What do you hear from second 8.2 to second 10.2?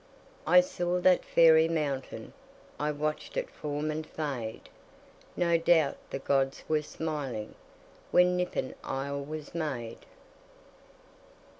Nippon isle was made.